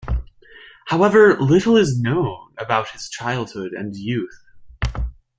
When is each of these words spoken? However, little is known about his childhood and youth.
However, 0.87 1.39
little 1.39 1.77
is 1.77 2.01
known 2.01 2.53
about 2.57 2.89
his 2.89 3.07
childhood 3.07 3.73
and 3.73 3.95
youth. 3.95 4.43